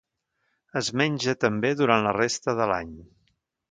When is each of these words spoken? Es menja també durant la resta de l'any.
Es 0.81 0.89
menja 1.03 1.37
també 1.47 1.73
durant 1.85 2.09
la 2.09 2.17
resta 2.19 2.61
de 2.63 2.73
l'any. 2.75 2.95